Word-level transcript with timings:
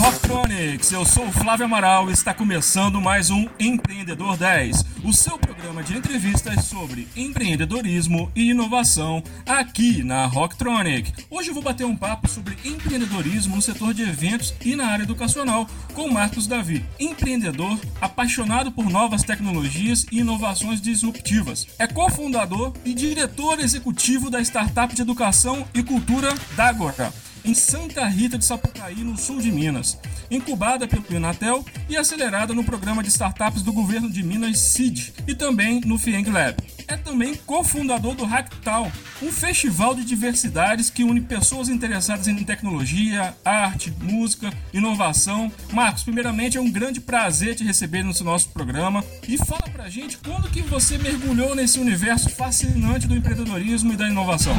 Rocktronics, 0.00 0.92
eu 0.92 1.04
sou 1.04 1.26
o 1.26 1.30
Flávio 1.30 1.66
Amaral 1.66 2.08
e 2.08 2.14
está 2.14 2.32
começando 2.32 2.98
mais 3.02 3.28
um 3.28 3.46
Empreendedor 3.58 4.34
10, 4.34 4.82
o 5.04 5.12
seu 5.12 5.38
programa 5.38 5.82
de 5.82 5.94
entrevistas 5.94 6.64
sobre 6.64 7.06
empreendedorismo 7.14 8.32
e 8.34 8.48
inovação 8.48 9.22
aqui 9.44 10.02
na 10.02 10.24
Rocktronic. 10.24 11.12
Hoje 11.28 11.50
eu 11.50 11.54
vou 11.54 11.62
bater 11.62 11.84
um 11.84 11.94
papo 11.94 12.26
sobre 12.30 12.56
empreendedorismo 12.64 13.56
no 13.56 13.60
setor 13.60 13.92
de 13.92 14.00
eventos 14.00 14.54
e 14.64 14.74
na 14.74 14.86
área 14.86 15.02
educacional 15.02 15.66
com 15.92 16.10
Marcos 16.10 16.46
Davi, 16.46 16.82
empreendedor 16.98 17.78
apaixonado 18.00 18.72
por 18.72 18.88
novas 18.88 19.22
tecnologias 19.22 20.06
e 20.10 20.20
inovações 20.20 20.80
disruptivas. 20.80 21.66
É 21.78 21.86
cofundador 21.86 22.72
e 22.86 22.94
diretor 22.94 23.60
executivo 23.60 24.30
da 24.30 24.40
startup 24.40 24.94
de 24.94 25.02
educação 25.02 25.68
e 25.74 25.82
cultura 25.82 26.34
Dagora 26.56 27.12
em 27.44 27.54
Santa 27.54 28.06
Rita 28.06 28.38
de 28.38 28.44
Sapucaí, 28.44 29.02
no 29.04 29.16
sul 29.16 29.40
de 29.40 29.50
Minas, 29.50 29.98
incubada 30.30 30.86
pelo 30.86 31.04
Inatel 31.10 31.64
e 31.88 31.96
acelerada 31.96 32.54
no 32.54 32.64
programa 32.64 33.02
de 33.02 33.08
startups 33.08 33.62
do 33.62 33.72
governo 33.72 34.10
de 34.10 34.22
Minas 34.22 34.58
CID 34.58 35.12
e 35.26 35.34
também 35.34 35.80
no 35.84 35.98
Fieng 35.98 36.28
Lab. 36.30 36.56
É 36.86 36.96
também 36.96 37.34
cofundador 37.34 38.14
do 38.14 38.24
Hacktal, 38.24 38.90
um 39.22 39.30
festival 39.30 39.94
de 39.94 40.04
diversidades 40.04 40.90
que 40.90 41.04
une 41.04 41.20
pessoas 41.20 41.68
interessadas 41.68 42.26
em 42.26 42.44
tecnologia, 42.44 43.34
arte, 43.44 43.92
música, 44.00 44.52
inovação. 44.72 45.52
Marcos, 45.72 46.02
primeiramente 46.02 46.58
é 46.58 46.60
um 46.60 46.70
grande 46.70 47.00
prazer 47.00 47.54
te 47.54 47.64
receber 47.64 48.02
no 48.02 48.12
nosso 48.24 48.48
programa 48.50 49.04
e 49.28 49.38
fala 49.38 49.68
pra 49.72 49.88
gente 49.88 50.18
quando 50.18 50.50
que 50.50 50.62
você 50.62 50.98
mergulhou 50.98 51.54
nesse 51.54 51.78
universo 51.78 52.28
fascinante 52.28 53.06
do 53.06 53.16
empreendedorismo 53.16 53.92
e 53.92 53.96
da 53.96 54.08
inovação. 54.08 54.56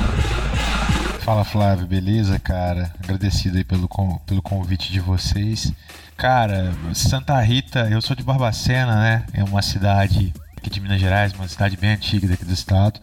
Fala 1.21 1.43
Flávio, 1.43 1.85
beleza, 1.85 2.39
cara? 2.39 2.91
Agradecido 3.03 3.57
aí 3.57 3.63
pelo, 3.63 3.87
pelo 4.25 4.41
convite 4.41 4.91
de 4.91 4.99
vocês. 4.99 5.71
Cara, 6.17 6.73
Santa 6.95 7.39
Rita, 7.39 7.87
eu 7.91 8.01
sou 8.01 8.15
de 8.15 8.23
Barbacena, 8.23 8.95
né? 8.95 9.23
É 9.31 9.43
uma 9.43 9.61
cidade 9.61 10.33
aqui 10.61 10.69
de 10.69 10.79
Minas 10.79 11.01
Gerais, 11.01 11.33
uma 11.33 11.47
cidade 11.47 11.75
bem 11.75 11.93
antiga 11.93 12.27
daqui 12.27 12.45
do 12.45 12.53
estado. 12.53 12.99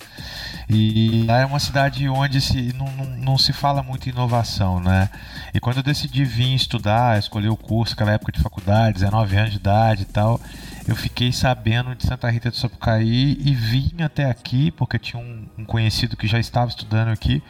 E 0.71 1.25
lá 1.27 1.41
é 1.41 1.45
uma 1.45 1.59
cidade 1.59 2.09
onde 2.09 2.41
se, 2.41 2.73
não, 2.73 2.87
não, 2.93 3.05
não, 3.05 3.39
se 3.39 3.53
fala 3.53 3.83
muito 3.83 4.09
em 4.09 4.13
inovação, 4.13 4.79
né? 4.79 5.11
E 5.53 5.59
quando 5.59 5.79
eu 5.79 5.83
decidi 5.83 6.25
vir 6.25 6.55
estudar, 6.55 7.19
escolher 7.19 7.49
o 7.49 7.57
curso, 7.57 7.95
aquela 7.95 8.13
época 8.13 8.31
de 8.31 8.41
faculdade, 8.41 8.95
19 8.95 9.37
anos 9.37 9.51
de 9.51 9.57
idade 9.57 10.03
e 10.03 10.05
tal, 10.05 10.41
eu 10.87 10.95
fiquei 10.95 11.33
sabendo 11.33 11.97
de 11.97 12.07
Santa 12.07 12.31
Rita 12.31 12.49
do 12.49 12.57
Sapucaí 12.57 13.37
e 13.41 13.55
vim 13.55 14.03
até 14.03 14.27
aqui, 14.27 14.71
porque 14.71 14.99
tinha 14.99 15.21
um, 15.21 15.45
um 15.59 15.65
conhecido 15.65 16.17
que 16.17 16.29
já 16.29 16.39
estava 16.39 16.71
estudando 16.71 17.09
aqui, 17.09 17.43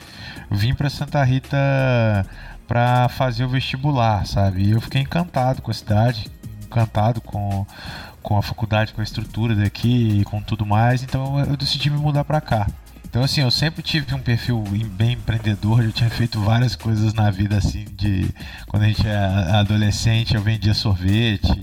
vim 0.51 0.75
para 0.75 0.89
Santa 0.89 1.23
Rita 1.23 1.59
para 2.67 3.09
fazer 3.11 3.45
o 3.45 3.49
vestibular, 3.49 4.27
sabe? 4.27 4.65
E 4.65 4.71
eu 4.71 4.81
fiquei 4.81 5.03
encantado 5.03 5.61
com 5.61 5.71
a 5.71 5.75
cidade, 5.75 6.31
encantado 6.65 7.21
com, 7.21 7.67
com 8.23 8.37
a 8.37 8.43
faculdade, 8.43 8.93
com 8.93 9.01
a 9.01 9.05
estrutura 9.05 9.55
daqui 9.55 10.21
e 10.21 10.25
com 10.25 10.41
tudo 10.43 10.67
mais, 10.67 11.03
então 11.03 11.39
eu 11.41 11.57
decidi 11.57 11.91
me 11.91 11.99
mudar 11.99 12.25
para 12.25 12.41
cá. 12.41 12.67
Então, 13.09 13.23
assim, 13.23 13.41
eu 13.41 13.51
sempre 13.51 13.83
tive 13.83 14.15
um 14.15 14.21
perfil 14.21 14.63
bem 14.93 15.13
empreendedor, 15.13 15.83
eu 15.83 15.91
tinha 15.91 16.11
feito 16.11 16.39
várias 16.41 16.77
coisas 16.77 17.15
na 17.15 17.31
vida, 17.31 17.57
assim, 17.57 17.87
de 17.97 18.29
quando 18.67 18.83
a 18.83 18.87
gente 18.87 19.07
é 19.07 19.17
adolescente, 19.17 20.35
eu 20.35 20.43
vendia 20.43 20.75
sorvete, 20.75 21.58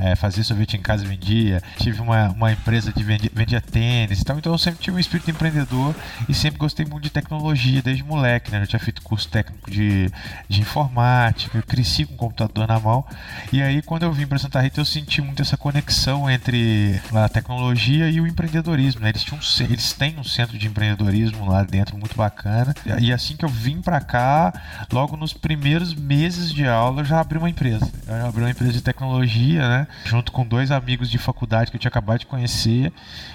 é, 0.00 0.16
fazia 0.16 0.42
sorvete 0.42 0.76
em 0.76 0.80
casa 0.80 1.04
e 1.04 1.08
vendia. 1.08 1.62
Tive 1.76 2.00
uma, 2.00 2.30
uma 2.30 2.52
empresa 2.52 2.92
de 2.92 3.02
vendia, 3.04 3.30
vendia 3.32 3.60
tênis 3.60 4.20
e 4.20 4.24
tal. 4.24 4.38
Então 4.38 4.52
eu 4.52 4.58
sempre 4.58 4.80
tive 4.80 4.96
um 4.96 5.00
espírito 5.00 5.30
empreendedor 5.30 5.94
e 6.28 6.34
sempre 6.34 6.58
gostei 6.58 6.86
muito 6.86 7.04
de 7.04 7.10
tecnologia 7.10 7.82
desde 7.82 8.02
moleque, 8.02 8.50
né? 8.50 8.62
Eu 8.62 8.66
tinha 8.66 8.80
feito 8.80 9.02
curso 9.02 9.28
técnico 9.28 9.70
de, 9.70 10.10
de 10.48 10.60
informática, 10.60 11.58
eu 11.58 11.62
cresci 11.62 12.06
com 12.06 12.14
o 12.14 12.16
computador 12.16 12.66
na 12.66 12.80
mão. 12.80 13.04
E 13.52 13.60
aí 13.60 13.82
quando 13.82 14.04
eu 14.04 14.12
vim 14.12 14.26
para 14.26 14.38
Santa 14.38 14.60
Rita 14.60 14.80
eu 14.80 14.84
senti 14.84 15.20
muito 15.20 15.42
essa 15.42 15.56
conexão 15.56 16.30
entre 16.30 17.00
a 17.12 17.28
tecnologia 17.28 18.08
e 18.08 18.20
o 18.20 18.26
empreendedorismo, 18.26 19.02
né? 19.02 19.10
Eles, 19.10 19.22
tinham 19.22 19.40
eles 19.68 19.92
têm 19.92 20.18
um 20.18 20.24
centro 20.24 20.56
de 20.56 20.66
empreendedorismo 20.66 21.46
lá 21.46 21.62
dentro 21.62 21.98
muito 21.98 22.16
bacana. 22.16 22.74
E 22.98 23.12
assim 23.12 23.36
que 23.36 23.44
eu 23.44 23.48
vim 23.48 23.82
para 23.82 24.00
cá, 24.00 24.52
logo 24.90 25.16
nos 25.16 25.34
primeiros 25.34 25.94
meses 25.94 26.52
de 26.52 26.66
aula 26.66 27.02
eu 27.02 27.04
já 27.04 27.20
abri 27.20 27.36
uma 27.36 27.50
empresa. 27.50 27.90
Eu 28.06 28.26
abri 28.26 28.42
uma 28.42 28.50
empresa 28.50 28.72
de 28.72 28.80
tecnologia, 28.80 29.68
né? 29.68 29.86
Junto 30.04 30.32
com 30.32 30.46
dois 30.46 30.70
amigos 30.70 31.10
de 31.10 31.18
faculdade 31.18 31.70
que 31.70 31.76
eu 31.76 31.80
tinha 31.80 31.88
acabado 31.88 32.20
de 32.20 32.26
conhecer. 32.26 32.92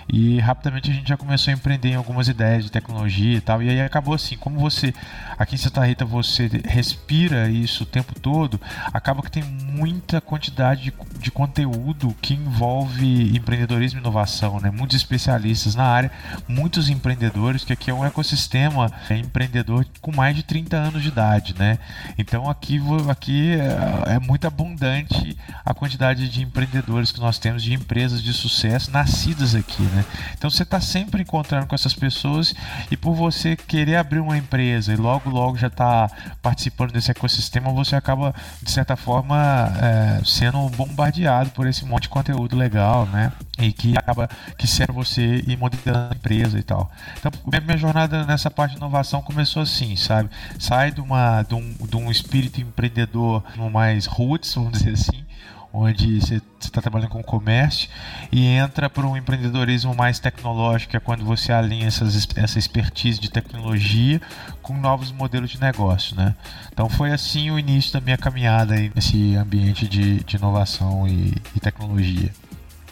E 0.08 0.40
rapidamente 0.40 0.92
a 0.92 0.94
gente 0.94 1.08
já 1.08 1.18
começou 1.18 1.52
a 1.52 1.56
empreender 1.56 1.90
em 1.90 1.96
algumas 1.96 2.28
ideias 2.28 2.66
de 2.66 2.72
tecnologia 2.72 3.38
e 3.38 3.42
tal. 3.42 3.62
E 3.62 3.70
aí 3.70 3.82
acabou 3.82 4.14
assim, 4.14 4.38
como 4.38 4.60
você 4.60 4.94
aqui 5.38 5.56
em 5.56 5.58
Santa 5.58 5.86
Rita 5.86 6.06
você 6.06 6.50
respira 6.66 7.50
isso 7.50 7.84
o 7.84 7.86
tempo 7.86 8.18
todo, 8.20 8.60
acaba 8.94 9.22
que 9.22 9.32
tem 9.32 9.44
muita 9.44 10.22
quantidade 10.22 10.84
de, 10.84 10.94
de 11.20 11.32
conteúdo 11.32 12.16
que 12.22 12.34
envolve 12.34 13.36
empreendedorismo 13.36 14.00
e 14.00 14.02
inovação, 14.02 14.60
né? 14.60 14.72
Muitos 14.72 14.96
especialistas 14.96 15.76
na 15.76 15.84
área, 15.84 16.12
muitos 16.48 16.90
empreendedores, 16.90 17.64
que 17.64 17.74
aqui 17.74 17.90
é 17.90 17.94
um 17.94 18.06
ecossistema 18.06 18.92
é 19.10 19.18
empreendedor 19.18 19.86
com 20.02 20.12
mais 20.16 20.36
de 20.36 20.44
30 20.44 20.78
anos 20.78 21.02
de 21.02 21.10
idade, 21.10 21.56
né? 21.58 21.78
Então 22.18 22.50
aqui, 22.50 22.80
aqui 23.10 23.56
é, 23.56 24.16
é 24.16 24.20
muito 24.20 24.48
abundante 24.48 25.38
a 25.64 25.74
quantidade 25.74 26.30
de 26.30 26.42
empreendedores 26.46 27.12
que 27.12 27.20
nós 27.20 27.38
temos, 27.38 27.64
de 27.64 27.74
empresas 27.74 28.22
de 28.22 28.34
sucesso 28.34 28.92
nascidas 28.92 29.56
aqui, 29.56 29.82
né? 29.82 30.06
Então 30.38 30.50
você 30.50 30.64
está 30.64 30.80
sempre 30.80 31.22
encontrando 31.22 31.68
com 31.68 31.76
essas 31.76 31.94
pessoas 31.94 32.54
e 32.90 32.98
por 32.98 33.14
você 33.14 33.56
querer 33.56 33.98
abrir 33.98 34.20
uma 34.20 34.38
empresa 34.38 34.94
e 34.94 34.96
logo 34.96 35.30
logo 35.30 35.58
já 35.58 35.68
está 35.68 36.10
participando 36.42 36.92
desse 36.92 37.12
ecossistema, 37.12 37.72
você 37.72 37.96
acaba 37.96 38.34
de 38.62 38.72
certa 38.72 38.96
forma 38.96 39.72
é, 39.82 40.22
sendo 40.24 40.70
bombardeado 40.70 41.50
por 41.52 41.68
esse 41.68 41.86
monte 41.86 42.04
de 42.04 42.10
conteúdo 42.10 42.56
legal, 42.56 43.06
né? 43.08 43.32
E 43.58 43.72
que 43.72 43.98
acaba 43.98 44.30
que 44.58 44.68
serve 44.68 44.94
você 44.94 45.44
ir 45.48 45.58
modelando 45.58 46.14
a 46.14 46.16
empresa 46.16 46.58
e 46.58 46.64
tal. 46.64 46.92
Então 47.18 47.32
minha 47.62 47.78
jornada 47.78 48.26
nessa 48.26 48.52
parte 48.52 48.72
de 48.72 48.78
inovação 48.78 49.22
começou 49.22 49.62
assim, 49.62 49.96
sabe? 49.96 50.30
Sai 50.60 50.92
de, 50.92 51.02
uma, 51.02 51.44
de, 51.44 51.56
um, 51.56 51.74
de 51.88 51.96
um 51.96 52.12
espírito 52.12 52.62
empreendedor 52.62 53.44
mais 53.72 54.06
roots, 54.06 54.54
vamos 54.54 54.74
dizer 54.74 54.92
assim, 54.92 55.26
onde 55.76 56.20
você 56.20 56.42
está 56.60 56.82
trabalhando 56.82 57.10
com 57.10 57.24
comércio 57.24 57.90
e 58.32 58.46
entra 58.46 58.90
para 58.90 59.06
um 59.06 59.16
empreendedorismo 59.16 59.94
mais 59.94 60.20
tecnológico, 60.20 60.92
que 60.92 60.98
é 60.98 61.00
quando 61.00 61.24
você 61.24 61.52
alinha 61.52 61.88
essas, 61.88 62.28
essa 62.36 62.58
expertise 62.58 63.20
de 63.20 63.30
tecnologia 63.30 64.22
com 64.62 64.78
novos 64.78 65.12
modelos 65.12 65.52
de 65.52 65.60
negócio, 65.60 66.16
né? 66.16 66.36
Então 66.72 66.90
foi 66.90 67.12
assim 67.12 67.52
o 67.52 67.60
início 67.60 67.94
da 67.94 68.02
minha 68.02 68.18
caminhada 68.18 68.76
nesse 68.94 69.36
ambiente 69.36 69.88
de, 69.88 70.24
de 70.24 70.36
inovação 70.38 71.08
e, 71.08 71.34
e 71.56 71.60
tecnologia. 71.60 72.32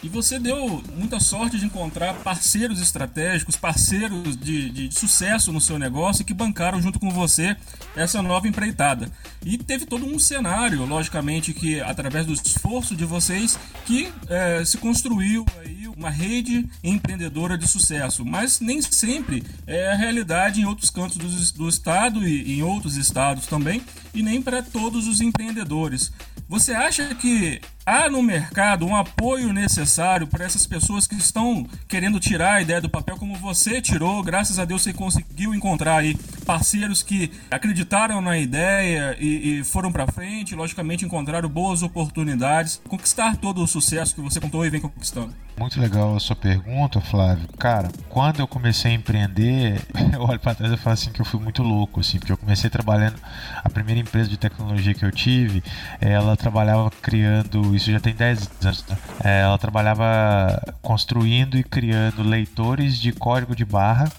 E 0.03 0.09
você 0.09 0.37
deu 0.37 0.83
muita 0.97 1.17
sorte 1.21 1.57
de 1.57 1.65
encontrar 1.65 2.15
parceiros 2.15 2.81
estratégicos, 2.81 3.55
parceiros 3.55 4.35
de, 4.35 4.69
de, 4.69 4.93
sucesso 4.93 5.49
no 5.53 5.61
seu 5.61 5.79
negócio 5.79 6.25
que 6.25 6.33
bancaram 6.33 6.81
junto 6.81 6.99
com 6.99 7.09
você 7.09 7.55
essa 7.95 8.21
nova 8.21 8.45
empreitada. 8.45 9.09
E 9.45 9.57
teve 9.57 9.85
todo 9.85 10.05
um 10.05 10.19
cenário, 10.19 10.85
logicamente, 10.85 11.53
que 11.53 11.79
através 11.79 12.25
do 12.25 12.33
esforço 12.33 12.97
de 12.97 13.05
vocês, 13.05 13.57
que 13.85 14.11
é, 14.27 14.65
se 14.65 14.77
construiu 14.77 15.45
aí 15.61 15.87
uma 15.87 16.09
rede 16.09 16.67
empreendedora 16.83 17.57
de 17.57 17.65
sucesso. 17.65 18.25
Mas 18.25 18.59
nem 18.59 18.81
sempre 18.81 19.41
é 19.65 19.89
a 19.93 19.95
realidade 19.95 20.59
em 20.59 20.65
outros 20.65 20.89
cantos 20.89 21.15
do, 21.15 21.53
do 21.59 21.69
estado 21.69 22.27
e 22.27 22.59
em 22.59 22.61
outros 22.61 22.97
estados 22.97 23.47
também, 23.47 23.81
e 24.13 24.21
nem 24.21 24.41
para 24.41 24.61
todos 24.61 25.07
os 25.07 25.21
empreendedores. 25.21 26.11
Você 26.49 26.73
acha 26.73 27.15
que 27.15 27.61
há 27.85 28.09
no 28.09 28.21
mercado 28.21 28.85
um 28.85 28.95
apoio 28.95 29.51
necessário 29.51 30.27
para 30.27 30.45
essas 30.45 30.65
pessoas 30.65 31.07
que 31.07 31.15
estão 31.15 31.65
querendo 31.87 32.19
tirar 32.19 32.53
a 32.53 32.61
ideia 32.61 32.81
do 32.81 32.89
papel 32.89 33.17
como 33.17 33.35
você 33.35 33.81
tirou. 33.81 34.23
Graças 34.23 34.59
a 34.59 34.65
Deus 34.65 34.81
você 34.81 34.93
conseguiu 34.93 35.53
encontrar 35.53 35.97
aí 35.97 36.15
parceiros 36.45 37.03
que 37.03 37.31
acreditaram 37.49 38.21
na 38.21 38.37
ideia 38.37 39.15
e, 39.19 39.59
e 39.59 39.63
foram 39.63 39.91
para 39.91 40.07
frente, 40.07 40.55
logicamente 40.55 41.05
encontraram 41.05 41.49
boas 41.49 41.83
oportunidades, 41.83 42.81
conquistar 42.87 43.37
todo 43.37 43.61
o 43.61 43.67
sucesso 43.67 44.15
que 44.15 44.21
você 44.21 44.39
contou 44.39 44.65
e 44.65 44.69
vem 44.69 44.81
conquistando. 44.81 45.33
Muito 45.57 45.79
legal 45.79 46.15
a 46.15 46.19
sua 46.19 46.35
pergunta, 46.35 46.99
Flávio. 46.99 47.47
Cara, 47.59 47.89
quando 48.09 48.39
eu 48.39 48.47
comecei 48.47 48.91
a 48.91 48.93
empreender, 48.95 49.79
eu 50.11 50.21
olho 50.23 50.39
para 50.39 50.55
trás 50.55 50.73
e 50.73 50.77
falo 50.77 50.93
assim 50.95 51.11
que 51.11 51.21
eu 51.21 51.25
fui 51.25 51.39
muito 51.39 51.61
louco, 51.61 51.99
assim, 51.99 52.17
porque 52.17 52.31
eu 52.31 52.37
comecei 52.37 52.69
trabalhando 52.69 53.15
a 53.63 53.69
primeira 53.69 54.01
empresa 54.01 54.27
de 54.27 54.35
tecnologia 54.35 54.93
que 54.95 55.05
eu 55.05 55.11
tive, 55.11 55.63
ela 56.01 56.35
trabalhava 56.35 56.89
criando 57.01 57.72
isso 57.75 57.91
já 57.91 57.99
tem 57.99 58.13
10 58.13 58.49
anos. 58.63 58.85
Né? 58.87 58.97
É, 59.23 59.41
ela 59.41 59.57
trabalhava 59.57 60.61
construindo 60.81 61.57
e 61.57 61.63
criando 61.63 62.23
leitores 62.23 62.99
de 62.99 63.11
código 63.11 63.55
de 63.55 63.65
barra 63.65 64.11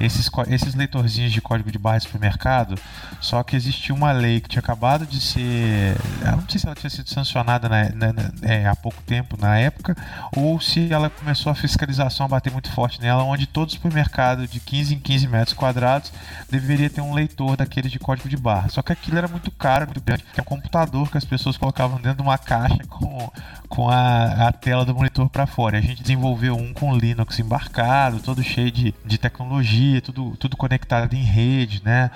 esses, 0.00 0.30
esses 0.48 0.74
leitorzinhos 0.74 1.32
de 1.32 1.40
código 1.40 1.70
de 1.70 1.78
barra 1.78 1.98
de 1.98 2.04
supermercado, 2.04 2.78
só 3.20 3.42
que 3.42 3.56
existia 3.56 3.94
uma 3.94 4.12
lei 4.12 4.40
que 4.40 4.48
tinha 4.48 4.60
acabado 4.60 5.06
de 5.06 5.20
ser. 5.20 5.96
Eu 6.20 6.36
não 6.36 6.48
sei 6.48 6.60
se 6.60 6.66
ela 6.66 6.74
tinha 6.74 6.90
sido 6.90 7.08
sancionada 7.08 7.68
na, 7.68 7.88
na, 7.90 8.12
na, 8.12 8.32
é, 8.42 8.66
há 8.66 8.76
pouco 8.76 9.02
tempo 9.02 9.36
na 9.40 9.58
época, 9.58 9.96
ou 10.36 10.60
se 10.60 10.92
ela 10.92 11.08
começou 11.08 11.50
a 11.50 11.54
fiscalização 11.54 12.26
a 12.26 12.28
bater 12.28 12.52
muito 12.52 12.70
forte 12.72 13.00
nela, 13.00 13.22
onde 13.24 13.46
todo 13.46 13.70
supermercado 13.70 14.46
de 14.46 14.60
15 14.60 14.94
em 14.94 14.98
15 14.98 15.28
metros 15.28 15.52
quadrados 15.54 16.12
deveria 16.50 16.90
ter 16.90 17.00
um 17.00 17.14
leitor 17.14 17.56
daquele 17.56 17.88
de 17.88 17.98
código 17.98 18.28
de 18.28 18.36
barra. 18.36 18.68
Só 18.68 18.82
que 18.82 18.92
aquilo 18.92 19.18
era 19.18 19.28
muito 19.28 19.50
caro, 19.50 19.86
muito 19.86 20.00
grande, 20.00 20.24
que 20.32 20.40
é 20.40 20.42
um 20.42 20.46
computador 20.46 21.10
que 21.10 21.18
as 21.18 21.24
pessoas 21.24 21.56
colocavam 21.56 21.96
dentro 21.96 22.16
de 22.16 22.22
uma 22.22 22.38
caixa 22.38 22.78
com, 22.88 23.30
com 23.68 23.88
a, 23.88 24.48
a 24.48 24.52
tela 24.52 24.84
do 24.84 24.94
monitor 24.94 25.28
para 25.28 25.46
fora. 25.46 25.76
E 25.76 25.78
a 25.80 25.82
gente 25.82 26.02
desenvolveu 26.02 26.56
um 26.56 26.72
com 26.72 26.94
Linux 26.96 27.38
embarcado, 27.38 28.20
todo 28.20 28.42
cheio 28.42 28.70
de, 28.70 28.94
de 29.04 29.18
tecnologia, 29.18 29.85
tudo, 30.02 30.36
tudo 30.36 30.56
conectado 30.56 31.14
em 31.14 31.22
rede, 31.22 31.82
né? 31.84 32.10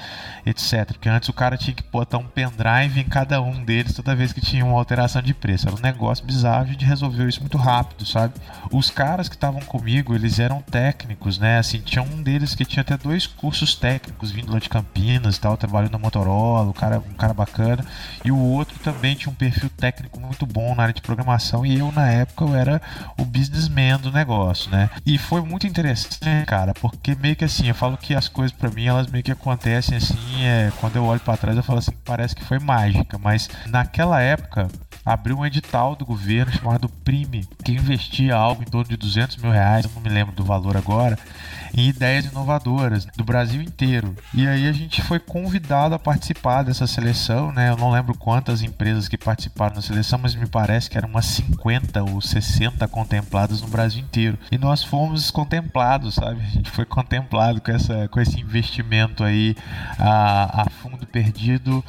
Etc. 0.44 0.86
Porque 0.86 1.08
antes 1.08 1.28
o 1.28 1.32
cara 1.32 1.56
tinha 1.56 1.74
que 1.74 1.82
botar 1.90 2.18
um 2.18 2.26
pendrive 2.26 3.00
em 3.00 3.04
cada 3.04 3.40
um 3.40 3.64
deles 3.64 3.94
toda 3.94 4.14
vez 4.14 4.32
que 4.32 4.40
tinha 4.40 4.64
uma 4.64 4.78
alteração 4.78 5.22
de 5.22 5.34
preço. 5.34 5.68
Era 5.68 5.76
um 5.76 5.80
negócio 5.80 6.24
bizarro, 6.24 6.64
a 6.64 6.66
gente 6.66 6.84
resolveu 6.84 7.28
isso 7.28 7.40
muito 7.40 7.58
rápido, 7.58 8.06
sabe? 8.06 8.34
Os 8.70 8.90
caras 8.90 9.28
que 9.28 9.34
estavam 9.34 9.60
comigo, 9.60 10.14
eles 10.14 10.38
eram 10.38 10.62
técnicos, 10.62 11.38
né? 11.38 11.58
Assim, 11.58 11.80
tinha 11.80 12.02
um 12.02 12.22
deles 12.22 12.54
que 12.54 12.64
tinha 12.64 12.82
até 12.82 12.96
dois 12.96 13.26
cursos 13.26 13.74
técnicos 13.74 14.30
vindo 14.30 14.52
lá 14.52 14.58
de 14.58 14.68
Campinas 14.68 15.36
e 15.36 15.40
tal, 15.40 15.56
trabalhando 15.56 15.92
na 15.92 15.98
Motorola, 15.98 16.68
um 16.68 16.72
cara, 16.72 16.98
um 16.98 17.14
cara 17.14 17.34
bacana. 17.34 17.84
E 18.24 18.30
o 18.30 18.38
outro 18.38 18.78
também 18.80 19.14
tinha 19.14 19.30
um 19.30 19.34
perfil 19.34 19.70
técnico 19.70 20.20
muito 20.20 20.46
bom 20.46 20.74
na 20.74 20.84
área 20.84 20.94
de 20.94 21.02
programação 21.02 21.64
e 21.64 21.78
eu, 21.78 21.90
na 21.92 22.08
época, 22.10 22.44
eu 22.44 22.54
era 22.54 22.80
o 23.18 23.24
businessman 23.24 23.98
do 23.98 24.12
negócio, 24.12 24.70
né? 24.70 24.90
E 25.04 25.18
foi 25.18 25.40
muito 25.40 25.66
interessante, 25.66 26.44
cara, 26.46 26.74
porque 26.74 27.14
meio 27.14 27.36
que 27.36 27.44
assim, 27.44 27.59
eu 27.68 27.74
falo 27.74 27.96
que 27.96 28.14
as 28.14 28.28
coisas 28.28 28.56
para 28.56 28.70
mim, 28.70 28.86
elas 28.86 29.06
meio 29.06 29.24
que 29.24 29.32
acontecem 29.32 29.96
assim, 29.96 30.44
é, 30.44 30.72
quando 30.80 30.96
eu 30.96 31.04
olho 31.04 31.20
para 31.20 31.36
trás, 31.36 31.56
eu 31.56 31.62
falo 31.62 31.78
assim, 31.78 31.92
parece 32.04 32.34
que 32.34 32.44
foi 32.44 32.58
mágica, 32.58 33.18
mas 33.18 33.48
naquela 33.66 34.20
época 34.20 34.68
abriu 35.04 35.38
um 35.38 35.46
edital 35.46 35.96
do 35.96 36.04
governo 36.04 36.52
chamado 36.52 36.88
Prime, 36.88 37.46
que 37.64 37.72
investia 37.72 38.34
algo 38.34 38.62
em 38.62 38.66
torno 38.66 38.88
de 38.88 38.96
200 38.96 39.36
mil 39.38 39.50
reais, 39.50 39.84
eu 39.84 39.90
não 39.94 40.02
me 40.02 40.08
lembro 40.08 40.34
do 40.34 40.44
valor 40.44 40.76
agora, 40.76 41.18
em 41.74 41.88
ideias 41.88 42.24
inovadoras 42.24 43.04
do 43.16 43.24
Brasil 43.24 43.62
inteiro. 43.62 44.14
E 44.34 44.46
aí 44.46 44.68
a 44.68 44.72
gente 44.72 45.02
foi 45.02 45.18
convidado 45.18 45.94
a 45.94 45.98
participar 45.98 46.62
dessa 46.62 46.86
seleção, 46.86 47.52
né? 47.52 47.70
Eu 47.70 47.76
não 47.76 47.90
lembro 47.90 48.16
quantas 48.16 48.62
empresas 48.62 49.08
que 49.08 49.16
participaram 49.16 49.76
da 49.76 49.82
seleção, 49.82 50.18
mas 50.18 50.34
me 50.34 50.46
parece 50.46 50.90
que 50.90 50.98
eram 50.98 51.08
umas 51.08 51.26
50 51.26 52.02
ou 52.02 52.20
60 52.20 52.86
contempladas 52.88 53.60
no 53.62 53.68
Brasil 53.68 54.00
inteiro. 54.00 54.38
E 54.50 54.58
nós 54.58 54.82
fomos 54.82 55.30
contemplados, 55.30 56.16
sabe? 56.16 56.40
A 56.40 56.48
gente 56.48 56.70
foi 56.70 56.84
contemplado 56.84 57.60
com, 57.60 57.70
essa, 57.70 58.08
com 58.08 58.20
esse 58.20 58.40
investimento 58.40 59.22
aí 59.22 59.56
a, 59.98 60.62
a 60.62 60.70
fundo 60.70 61.06
perdido 61.06 61.84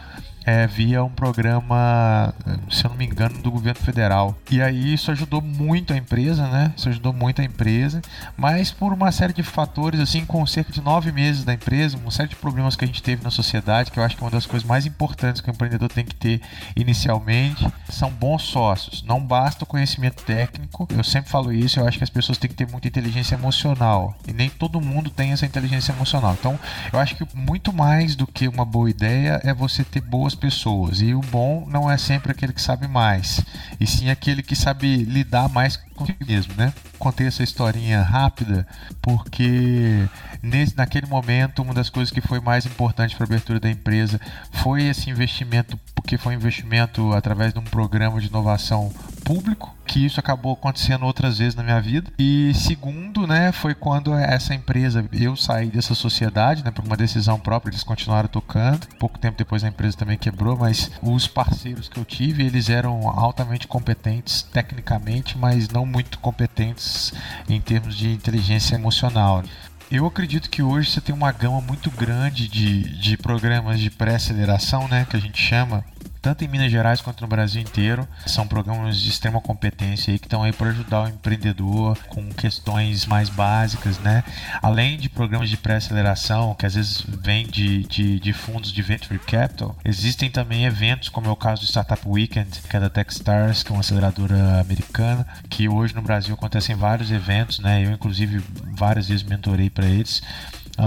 é, 0.46 0.66
via 0.68 1.04
um 1.04 1.10
programa, 1.10 2.34
se 2.70 2.86
eu 2.86 2.90
não 2.90 2.98
me 2.98 3.06
engano, 3.06 3.38
do 3.40 3.52
governo 3.52 3.80
federal. 3.80 4.36
E 4.50 4.62
aí 4.62 4.94
isso 4.94 5.12
ajudou 5.12 5.42
muito 5.42 5.94
a 5.94 5.98
empresa, 5.98 6.48
né? 6.48 6.74
Isso 6.76 6.90
ajudou 6.90 7.14
muito 7.14 7.42
a 7.42 7.46
empresa, 7.46 8.02
mas 8.36 8.72
por 8.72 8.94
uma 8.94 9.12
série 9.12 9.34
de 9.34 9.44
fatores, 9.44 10.00
assim, 10.00 10.26
com 10.26 10.46
cerca 10.46 10.72
de 10.72 10.82
nove 10.82 11.12
meses 11.12 11.44
da 11.44 11.54
empresa, 11.54 11.98
uma 11.98 12.12
série 12.12 12.30
de 12.30 12.36
problemas 12.36 12.76
que 12.76 12.84
a 12.84 12.88
gente 12.88 13.04
teve 13.04 13.24
na 13.24 13.32
sociedade, 13.32 13.92
que 13.92 14.00
eu 14.00 14.04
acho 14.04 14.16
que 14.16 14.24
é 14.24 14.26
uma 14.26 14.32
das 14.32 14.46
coisas 14.46 14.68
mais 14.68 14.86
importantes 14.86 15.42
que 15.42 15.50
o 15.50 15.54
empreendedor 15.54 15.90
tem 15.90 16.06
que 16.06 16.16
ter 16.16 16.42
inicialmente, 16.76 17.68
são 17.90 18.10
bons 18.10 18.44
sócios. 18.44 19.04
Não 19.04 19.20
basta 19.20 19.64
o 19.64 19.68
conhecimento 19.68 20.24
técnico, 20.24 20.88
eu 20.90 21.04
sempre 21.04 21.30
falo 21.30 21.52
isso, 21.52 21.80
eu 21.80 21.88
acho 21.88 21.98
que 21.98 22.04
as 22.04 22.10
pessoas 22.10 22.38
têm 22.38 22.50
que 22.50 22.56
ter 22.56 22.70
muita 22.70 22.88
inteligência 22.88 23.36
emocional. 23.36 24.16
E 24.28 24.34
nem 24.34 24.50
todo 24.50 24.82
mundo 24.82 25.10
tem 25.10 25.32
essa 25.32 25.46
inteligência 25.46 25.92
emocional. 25.92 26.36
Então, 26.40 26.60
eu 26.92 27.00
acho 27.00 27.16
que 27.16 27.28
muito 27.36 27.72
mais 27.72 28.16
do 28.16 28.26
que 28.26 28.48
uma 28.48 28.66
boa 28.66 28.90
ideia 28.90 29.40
é 29.44 29.54
você 29.54 29.84
ter 29.84 30.02
boas 30.02 30.31
boas 30.32 30.36
pessoas. 30.36 31.02
E 31.02 31.14
o 31.14 31.22
bom 31.22 31.66
não 31.68 31.90
é 31.90 31.98
sempre 31.98 32.32
aquele 32.32 32.54
que 32.54 32.62
sabe 32.62 32.88
mais, 32.88 33.42
e 33.80 33.88
sim 33.88 34.10
aquele 34.10 34.42
que 34.42 34.56
sabe 34.56 35.04
lidar 35.04 35.50
mais 35.50 35.78
consigo 35.96 36.26
mesmo, 36.26 36.54
né? 36.56 36.74
Contei 36.98 37.28
essa 37.28 37.44
historinha 37.44 38.02
rápida 38.02 38.66
porque 39.02 40.08
nesse, 40.42 40.76
naquele 40.76 41.08
momento 41.08 41.62
uma 41.62 41.74
das 41.74 41.90
coisas 41.90 42.12
que 42.12 42.22
foi 42.22 42.40
mais 42.40 42.66
importante 42.66 43.16
para 43.16 43.26
a 43.26 43.28
abertura 43.28 43.60
da 43.60 43.70
empresa 43.70 44.20
foi 44.52 44.84
esse 44.84 45.10
investimento, 45.10 45.80
porque 45.94 46.18
foi 46.18 46.34
um 46.34 46.38
investimento 46.38 47.14
através 47.14 47.54
de 47.54 47.60
um 47.60 47.64
programa 47.64 48.20
de 48.20 48.28
inovação 48.28 48.92
público, 49.32 49.74
que 49.88 50.06
isso 50.06 50.20
acabou 50.20 50.52
acontecendo 50.52 51.06
outras 51.06 51.38
vezes 51.38 51.56
na 51.56 51.64
minha 51.64 51.80
vida. 51.80 52.12
E 52.20 52.52
segundo, 52.54 53.26
né, 53.26 53.54
foi 53.54 53.74
quando 53.74 54.14
essa 54.14 54.54
empresa, 54.54 55.08
eu 55.14 55.38
saí 55.38 55.68
dessa 55.68 55.96
sociedade, 55.96 56.66
né, 56.66 56.72
por 56.72 56.84
uma 56.84 56.98
decisão 56.98 57.40
própria, 57.40 57.72
eles 57.72 57.82
continuaram 57.82 58.28
tocando. 58.28 58.86
Pouco 59.00 59.18
tempo 59.18 59.38
depois 59.38 59.64
a 59.64 59.70
empresa 59.70 59.96
também 59.96 60.18
quebrou, 60.18 60.58
mas 60.58 60.92
os 61.02 61.28
parceiros 61.28 61.88
que 61.88 61.98
eu 61.98 62.04
tive, 62.04 62.46
eles 62.46 62.70
eram 62.70 63.08
altamente 63.08 63.68
competentes 63.68 64.44
tecnicamente, 64.44 65.38
mas 65.38 65.70
não 65.70 65.86
muito 65.86 66.20
competentes 66.20 67.14
em 67.48 67.62
termos 67.62 67.96
de 67.96 68.12
inteligência 68.12 68.76
emocional. 68.76 69.44
Eu 69.90 70.06
acredito 70.06 70.50
que 70.50 70.62
hoje 70.62 70.90
você 70.90 71.00
tem 71.00 71.16
uma 71.16 71.32
gama 71.32 71.62
muito 71.62 71.90
grande 71.92 72.48
de, 72.50 72.98
de 72.98 73.18
programas 73.18 73.80
de 73.80 73.90
pré-aceleração, 73.90 74.90
né, 74.90 75.06
que 75.10 75.16
a 75.16 75.20
gente 75.20 75.42
chama, 75.42 75.86
tanto 76.22 76.44
em 76.44 76.48
Minas 76.48 76.72
Gerais 76.72 77.02
quanto 77.02 77.22
no 77.22 77.28
Brasil 77.28 77.62
inteiro. 77.62 78.08
São 78.28 78.48
programas 78.48 78.98
de 78.98 79.10
extrema 79.10 79.42
competência 79.42 80.12
aí 80.12 80.20
que 80.20 80.28
estão 80.28 80.44
aí 80.44 80.54
para 80.54 80.70
ajudar 80.70 81.04
o 81.04 81.08
empreendedor 81.08 81.98
com 82.10 82.30
questões 82.30 83.06
mais 83.06 83.30
básicas, 83.30 83.98
né? 84.00 84.24
Além 84.62 84.98
de 84.98 85.10
programas 85.10 85.50
de 85.50 85.58
pré-aceleração, 85.58 86.54
que 86.56 86.66
às 86.66 86.76
vezes 86.76 87.04
vêm 87.08 87.48
de, 87.48 87.84
de, 87.84 88.20
de, 88.20 88.34
fundos 88.34 88.72
de 88.72 88.82
venture 88.82 89.18
capital, 89.20 89.76
existem 89.84 90.30
também 90.30 90.66
eventos, 90.66 91.10
como 91.10 91.28
é 91.28 91.32
o 91.32 91.36
caso 91.36 91.62
do 91.62 91.68
Startup 91.68 92.02
Weekend, 92.08 92.62
que 92.70 92.78
é 92.78 92.80
da 92.80 92.90
Techstars, 92.90 93.64
que 93.64 93.72
é 93.72 93.74
uma 93.74 93.82
aceleradora 93.82 94.60
americana, 94.60 95.26
que 95.50 95.68
hoje 95.68 95.96
no 95.96 96.02
Brasil 96.02 96.34
acontecem 96.34 96.76
vários 96.76 97.12
eventos, 97.12 97.60
né? 97.60 97.84
Eu, 97.86 97.92
inclusive, 97.92 98.44
várias 98.74 99.08
vezes 99.08 99.24
mentorei 99.24 99.70
para 99.70 99.86
eles 99.86 100.22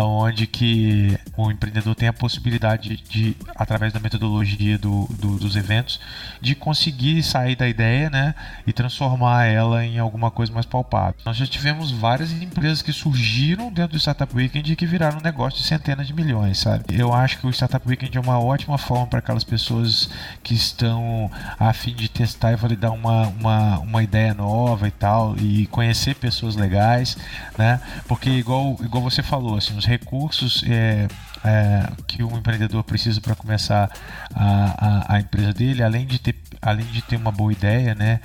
onde 0.02 0.46
que 0.46 1.18
o 1.36 1.50
empreendedor 1.50 1.94
tem 1.94 2.08
a 2.08 2.12
possibilidade 2.12 2.96
de, 3.08 3.36
através 3.54 3.92
da 3.92 4.00
metodologia 4.00 4.76
do, 4.78 5.06
do, 5.18 5.38
dos 5.38 5.56
eventos, 5.56 6.00
de 6.40 6.54
conseguir 6.54 7.22
sair 7.22 7.54
da 7.54 7.68
ideia, 7.68 8.10
né, 8.10 8.34
e 8.66 8.72
transformar 8.72 9.44
ela 9.44 9.84
em 9.84 9.98
alguma 9.98 10.30
coisa 10.30 10.52
mais 10.52 10.66
palpável. 10.66 11.14
Nós 11.24 11.36
já 11.36 11.46
tivemos 11.46 11.90
várias 11.90 12.32
empresas 12.32 12.82
que 12.82 12.92
surgiram 12.92 13.72
dentro 13.72 13.92
do 13.92 14.00
Startup 14.00 14.34
Weekend 14.34 14.72
e 14.72 14.76
que 14.76 14.86
viraram 14.86 15.18
um 15.18 15.22
negócio 15.22 15.60
de 15.60 15.66
centenas 15.66 16.06
de 16.06 16.14
milhões, 16.14 16.58
sabe? 16.58 16.84
Eu 16.90 17.12
acho 17.12 17.38
que 17.38 17.46
o 17.46 17.50
Startup 17.50 17.86
Weekend 17.88 18.16
é 18.16 18.20
uma 18.20 18.38
ótima 18.38 18.78
forma 18.78 19.06
para 19.06 19.18
aquelas 19.20 19.44
pessoas 19.44 20.10
que 20.42 20.54
estão 20.54 21.30
a 21.58 21.72
fim 21.72 21.94
de 21.94 22.08
testar 22.08 22.52
e 22.52 22.56
validar 22.56 22.92
uma, 22.92 23.28
uma, 23.28 23.78
uma 23.80 24.02
ideia 24.02 24.34
nova 24.34 24.88
e 24.88 24.90
tal, 24.90 25.36
e 25.38 25.66
conhecer 25.66 26.14
pessoas 26.14 26.56
legais, 26.56 27.16
né? 27.56 27.80
Porque 28.08 28.30
igual, 28.30 28.76
igual 28.82 29.02
você 29.02 29.22
falou, 29.22 29.56
assim, 29.56 29.74
os 29.84 29.86
recursos 29.86 30.64
é, 30.66 31.06
é, 31.44 31.92
que 32.06 32.24
um 32.24 32.36
empreendedor 32.38 32.82
precisa 32.82 33.20
para 33.20 33.34
começar 33.34 33.90
a, 34.34 35.12
a, 35.12 35.16
a, 35.16 35.20
empresa 35.20 35.52
dele, 35.52 35.82
além 35.82 36.06
de 36.06 36.18
ter, 36.18 36.34
além 36.64 36.86
de 36.86 37.02
ter 37.02 37.16
uma 37.16 37.30
boa 37.30 37.52
ideia, 37.52 37.94
né, 37.94 38.20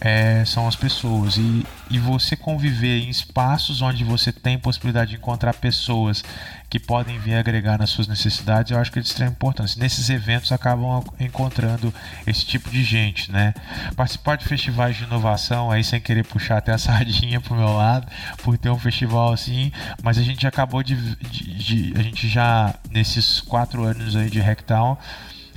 é, 0.00 0.44
são 0.44 0.66
as 0.66 0.74
pessoas. 0.74 1.36
E, 1.36 1.64
e 1.88 1.98
você 2.00 2.34
conviver 2.34 2.98
em 2.98 3.08
espaços 3.08 3.80
onde 3.80 4.02
você 4.02 4.32
tem 4.32 4.58
possibilidade 4.58 5.10
de 5.10 5.16
encontrar 5.16 5.54
pessoas 5.54 6.24
que 6.68 6.80
podem 6.80 7.16
vir 7.20 7.36
agregar 7.36 7.78
nas 7.78 7.90
suas 7.90 8.08
necessidades, 8.08 8.72
eu 8.72 8.78
acho 8.78 8.90
que 8.90 8.98
é 8.98 9.02
de 9.02 9.06
extrema 9.06 9.30
importância. 9.30 9.80
Nesses 9.80 10.10
eventos 10.10 10.50
acabam 10.50 11.04
encontrando 11.20 11.94
esse 12.26 12.44
tipo 12.44 12.68
de 12.68 12.82
gente, 12.82 13.30
né? 13.30 13.54
Participar 13.94 14.36
de 14.36 14.44
festivais 14.44 14.96
de 14.96 15.04
inovação, 15.04 15.70
aí 15.70 15.84
sem 15.84 16.00
querer 16.00 16.24
puxar 16.24 16.58
até 16.58 16.72
a 16.72 16.78
sardinha 16.78 17.40
pro 17.40 17.54
meu 17.54 17.72
lado, 17.72 18.08
por 18.42 18.58
ter 18.58 18.68
um 18.68 18.78
festival 18.78 19.32
assim, 19.32 19.70
mas 20.02 20.18
a 20.18 20.22
gente 20.22 20.44
acabou 20.44 20.82
de, 20.82 20.96
de, 20.96 21.54
de 21.54 21.94
a 21.96 22.02
gente 22.02 22.28
já 22.28 22.74
nesses 22.90 23.40
quatro 23.40 23.84
anos 23.84 24.16
aí 24.16 24.28
de 24.28 24.40
Hacktown 24.40 24.98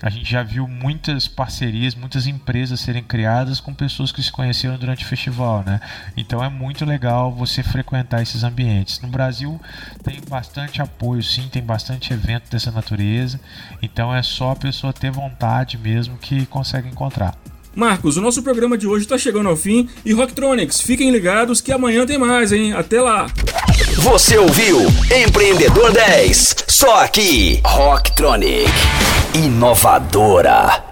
a 0.02 0.10
gente 0.10 0.30
já 0.30 0.44
viu 0.44 0.68
muitas 0.68 1.28
parcerias, 1.28 1.96
muitas 1.96 2.28
empresas 2.28 2.80
serem 2.80 3.04
criadas 3.04 3.60
com 3.60 3.74
pessoas 3.74 4.12
que 4.12 4.24
se 4.24 4.32
conheceram 4.32 4.78
durante 4.78 5.04
o 5.04 5.08
festival, 5.08 5.64
né? 5.66 5.80
Então 6.16 6.44
é 6.44 6.50
muito 6.50 6.86
legal 6.86 7.32
você 7.32 7.62
frequentar 7.64 8.22
esses 8.22 8.44
ambientes. 8.44 9.02
No 9.02 9.10
Brasil 9.10 9.60
tem 10.04 10.20
bastante 10.30 10.82
apoio, 10.82 11.24
sim, 11.24 11.48
tem 11.52 11.64
bastante 11.64 12.14
evento 12.14 12.50
dessa 12.50 12.72
natureza. 12.72 13.40
Então 13.82 14.14
é 14.14 14.24
só 14.24 14.52
a 14.52 14.56
pessoa 14.56 14.94
ter 14.94 15.12
vontade 15.12 15.78
mesmo 15.78 16.18
que 16.18 16.46
consegue 16.46 16.88
encontrar. 16.88 17.36
Marcos, 17.76 18.18
o 18.18 18.22
nosso 18.22 18.42
programa 18.42 18.78
de 18.78 18.88
hoje 18.88 19.06
está 19.06 19.18
chegando 19.18 19.48
ao 19.48 19.56
fim 19.56 19.88
e 20.04 20.12
Rocktronics, 20.12 20.82
fiquem 20.82 21.12
ligados 21.12 21.62
que 21.62 21.72
amanhã 21.72 22.06
tem 22.06 22.18
mais, 22.18 22.52
hein? 22.52 22.74
Até 22.74 23.00
lá! 23.00 23.28
Você 23.98 24.38
ouviu 24.38 24.80
Empreendedor 25.16 25.92
10, 25.92 26.56
só 26.68 27.04
aqui, 27.04 27.62
Rocktronic, 27.64 28.70
inovadora. 29.34 30.89